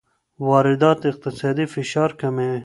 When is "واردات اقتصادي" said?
0.47-1.65